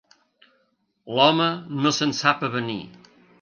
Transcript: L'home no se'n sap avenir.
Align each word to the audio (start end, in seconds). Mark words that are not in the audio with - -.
L'home 1.19 1.51
no 1.83 1.93
se'n 1.99 2.15
sap 2.21 2.43
avenir. 2.49 2.81